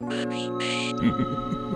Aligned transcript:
Mommy 0.00 0.48
made. 0.48 1.64